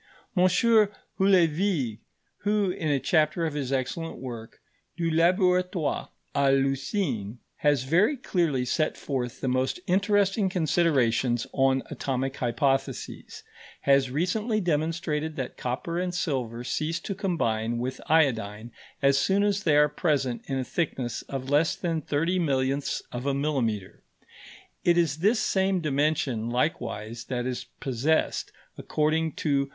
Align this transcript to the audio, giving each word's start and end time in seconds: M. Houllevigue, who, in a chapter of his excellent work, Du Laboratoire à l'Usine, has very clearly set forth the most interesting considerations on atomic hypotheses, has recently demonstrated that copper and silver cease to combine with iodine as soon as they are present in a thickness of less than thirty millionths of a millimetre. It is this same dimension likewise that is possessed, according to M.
M. 0.35 0.45
Houllevigue, 0.47 1.99
who, 2.39 2.71
in 2.71 2.87
a 2.89 2.99
chapter 2.99 3.45
of 3.45 3.53
his 3.53 3.71
excellent 3.71 4.17
work, 4.17 4.59
Du 4.97 5.11
Laboratoire 5.11 6.09
à 6.33 6.51
l'Usine, 6.51 7.37
has 7.57 7.83
very 7.83 8.17
clearly 8.17 8.65
set 8.65 8.97
forth 8.97 9.41
the 9.41 9.47
most 9.47 9.79
interesting 9.85 10.49
considerations 10.49 11.45
on 11.53 11.83
atomic 11.91 12.37
hypotheses, 12.37 13.43
has 13.81 14.09
recently 14.09 14.59
demonstrated 14.59 15.35
that 15.35 15.55
copper 15.55 15.99
and 15.99 16.15
silver 16.15 16.63
cease 16.63 16.99
to 17.01 17.13
combine 17.13 17.77
with 17.77 18.01
iodine 18.07 18.71
as 19.03 19.19
soon 19.19 19.43
as 19.43 19.61
they 19.61 19.77
are 19.77 19.87
present 19.87 20.41
in 20.47 20.57
a 20.57 20.63
thickness 20.63 21.21
of 21.29 21.51
less 21.51 21.75
than 21.75 22.01
thirty 22.01 22.39
millionths 22.39 23.03
of 23.11 23.27
a 23.27 23.35
millimetre. 23.35 24.01
It 24.83 24.97
is 24.97 25.17
this 25.19 25.39
same 25.39 25.79
dimension 25.79 26.49
likewise 26.49 27.25
that 27.25 27.45
is 27.45 27.65
possessed, 27.79 28.51
according 28.79 29.33
to 29.33 29.61
M. 29.65 29.69